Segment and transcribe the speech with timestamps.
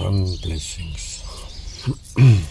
[0.00, 1.22] Blessings.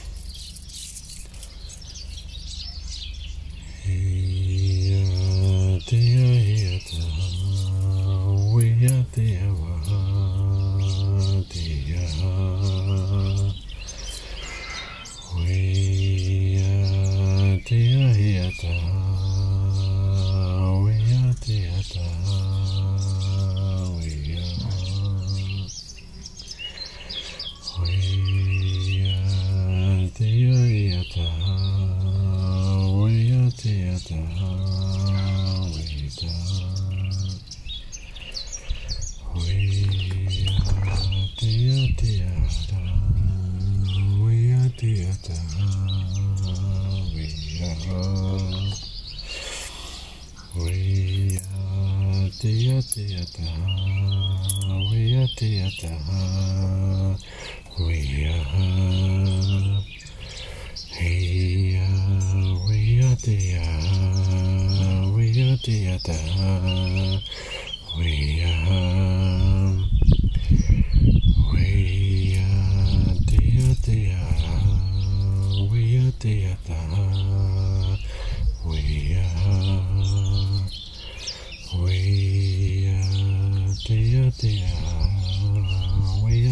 [63.30, 63.69] Dia
[65.70, 66.18] dia da,
[67.94, 69.78] we we are,
[71.54, 71.70] we
[81.78, 82.10] we
[84.50, 84.66] we
[86.24, 86.50] we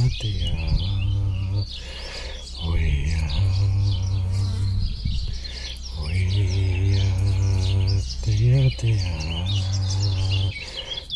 [8.77, 10.51] dear, dear,